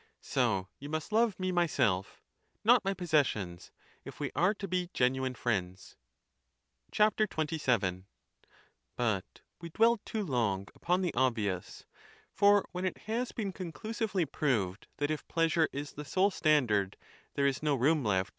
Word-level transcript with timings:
So 0.23 0.67
you 0.79 0.89
must 0.89 1.11
love 1.11 1.39
me 1.39 1.51
myself, 1.51 2.23
not 2.63 2.83
my 2.83 2.91
possessions, 2.95 3.69
if 4.03 4.19
we 4.19 4.31
are 4.35 4.55
to 4.55 4.67
be 4.67 4.89
genuine 4.95 5.35
friends. 5.35 5.95
XXVII. 6.97 8.05
But 8.95 9.41
we 9.61 9.69
dwell 9.69 9.99
too 10.03 10.23
long 10.25 10.67
upon 10.73 11.01
the 11.03 11.13
obvious. 11.13 11.85
Not 11.85 12.01
tni. 12.01 12.27
For 12.33 12.65
when 12.71 12.85
it 12.85 12.97
has 13.05 13.31
been 13.31 13.53
conclusively 13.53 14.25
pi^oved 14.25 14.85
that 14.97 15.11
if 15.11 15.21
JJjfi^J^ 15.25 15.29
pleasure 15.29 15.69
is 15.71 15.93
the 15.93 16.03
sole 16.03 16.31
standard 16.31 16.97
there 17.35 17.45
is 17.45 17.61
no 17.61 17.75
room 17.75 18.01
lefl 18.03 18.23
h^ppy. 18.23 18.29